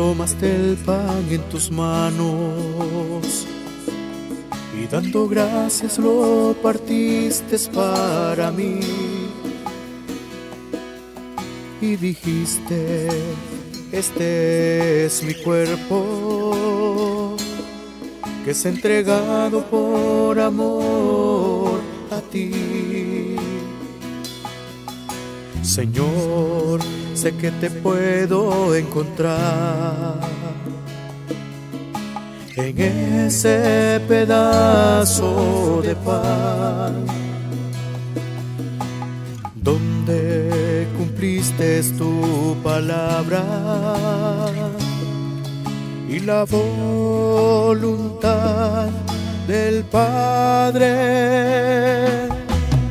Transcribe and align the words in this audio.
tomaste 0.00 0.56
el 0.56 0.76
pan 0.78 1.26
en 1.30 1.42
tus 1.50 1.70
manos 1.70 3.46
y 4.74 4.86
dando 4.86 5.28
gracias 5.28 5.98
lo 5.98 6.56
partiste 6.62 7.58
para 7.68 8.50
mí 8.50 8.80
y 11.82 11.96
dijiste, 11.96 13.08
este 13.92 15.04
es 15.04 15.22
mi 15.22 15.34
cuerpo 15.34 17.36
que 18.42 18.52
es 18.52 18.64
entregado 18.64 19.62
por 19.66 20.40
amor 20.40 21.78
a 22.10 22.22
ti. 22.32 23.36
Señor, 25.62 26.80
sé 27.14 27.34
que 27.36 27.50
te 27.50 27.70
puedo 27.70 28.74
encontrar 28.74 30.20
en 32.56 32.80
ese 32.80 34.00
pedazo 34.08 35.82
de 35.82 35.94
pan 35.96 37.06
donde 39.54 40.88
cumpliste 40.96 41.82
tu 41.98 42.56
palabra 42.62 43.44
y 46.08 46.20
la 46.20 46.44
voluntad 46.44 48.00
del 49.46 49.84
Padre. 49.84 50.88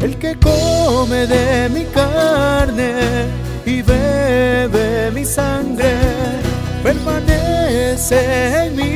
El 0.00 0.16
que 0.18 0.36
come 0.38 1.26
de 1.26 1.68
mi 1.70 1.84
carne 2.58 2.92
y 3.64 3.82
bebe 3.82 5.10
mi 5.12 5.24
sangre, 5.24 5.92
permanece 6.82 8.18
en 8.64 8.76
mí 8.76 8.90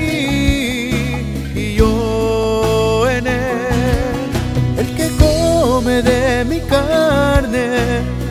y 1.55 1.75
yo 1.77 3.09
en 3.09 3.27
él. 3.27 4.31
El 4.79 4.89
que 4.97 5.09
come 5.23 6.03
de 6.03 6.45
mi 6.45 6.61
carne 6.61 7.69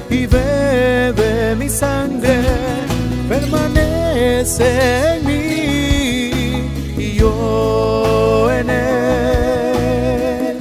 y 0.10 0.26
bebe 0.26 1.56
mi 1.56 1.70
sangre, 1.70 2.36
permanece 3.30 4.68
en 5.14 5.26
mí 5.28 6.70
y 6.98 7.14
yo 7.16 8.50
en 8.60 8.70
él. 8.70 10.58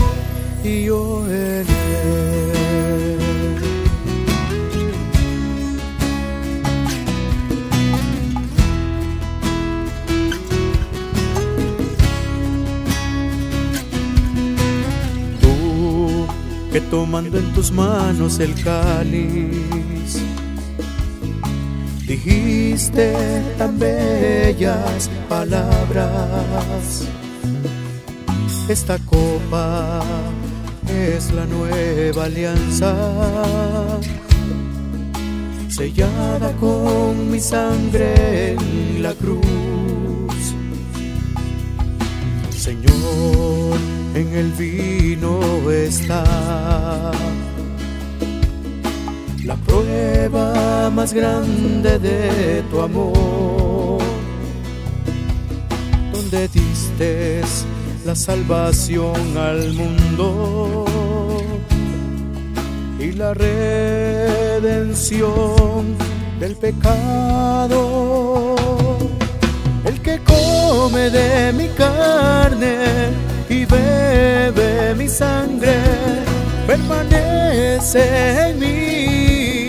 Y 0.62 0.84
yo 0.84 1.19
tomando 16.90 17.38
en 17.38 17.52
tus 17.52 17.70
manos 17.72 18.38
el 18.40 18.54
cáliz, 18.62 20.20
dijiste 22.06 23.14
tan 23.58 23.78
bellas 23.78 25.10
palabras. 25.28 27.06
Esta 28.68 28.98
copa 28.98 30.00
es 30.88 31.32
la 31.32 31.44
nueva 31.46 32.24
alianza, 32.26 32.94
sellada 35.68 36.52
con 36.60 37.30
mi 37.30 37.40
sangre 37.40 38.52
en 38.52 39.02
la 39.02 39.12
cruz. 39.14 40.54
Señor, 42.50 43.78
en 44.14 44.34
el 44.34 44.52
vino 44.52 45.40
está 45.70 46.24
la 49.44 49.56
prueba 49.56 50.88
más 50.90 51.12
grande 51.12 51.98
de 51.98 52.62
tu 52.70 52.80
amor, 52.80 54.00
donde 56.12 56.46
diste 56.48 57.42
la 58.04 58.14
salvación 58.14 59.36
al 59.36 59.72
mundo 59.72 60.86
y 62.98 63.12
la 63.12 63.34
redención 63.34 65.20
del 66.38 66.56
pecado. 66.56 68.56
El 69.84 70.00
que 70.00 70.20
come 70.20 71.10
de 71.10 71.52
mi 71.52 71.68
carne 71.68 72.19
y 73.60 73.66
bebe 73.66 74.94
mi 74.94 75.06
sangre, 75.06 75.74
permanece 76.66 78.02
en 78.48 78.58
mí 78.58 79.68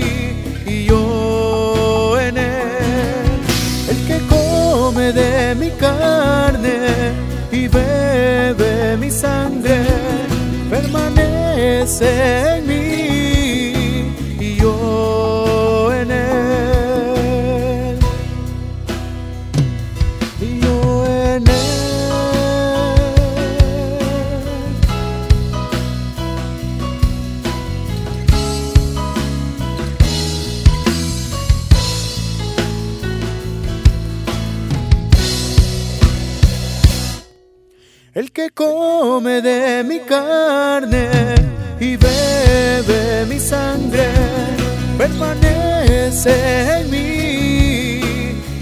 y 0.65 0.85
yo 0.85 2.17
en 2.19 2.37
él. 2.37 3.31
El 3.89 3.97
que 4.07 4.17
come 4.27 5.11
de 5.11 5.55
mi 5.55 5.69
carne 5.71 6.77
y 7.51 7.67
bebe 7.67 8.95
mi 8.97 9.11
sangre, 9.11 9.83
permanece 10.69 12.09
en 12.39 12.45
mí 12.45 12.50
El 38.13 38.33
que 38.33 38.49
come 38.49 39.41
de 39.41 39.85
mi 39.85 40.01
carne 40.01 41.07
y 41.79 41.95
bebe 41.95 43.25
mi 43.25 43.39
sangre 43.39 44.05
permanece 44.97 46.33
en 46.79 46.91
mí 46.91 48.01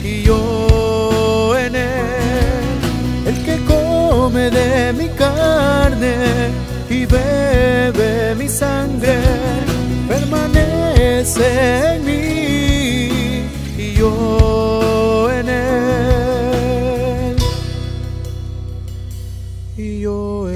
y 0.04 0.22
yo 0.22 1.58
en 1.58 1.76
él. 1.76 3.26
El 3.26 3.44
que 3.44 3.58
come 3.66 4.52
de 4.52 4.94
mi 4.94 5.10
carne 5.18 6.14
y 6.88 7.08
bebe 7.08 8.36
mi 8.36 8.48
sangre 8.48 9.18
permanece 10.08 11.48
en 11.48 11.84
mí. 11.84 11.89
y 19.80 20.02
yo 20.02 20.50